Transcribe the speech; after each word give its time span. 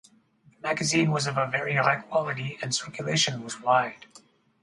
The 0.55 0.67
magazine 0.67 1.11
was 1.11 1.27
of 1.27 1.37
a 1.37 1.45
very 1.47 1.75
high 1.75 1.97
quality 1.97 2.57
and 2.63 2.73
circulation 2.73 3.43
was 3.43 3.61
wide. 3.61 4.07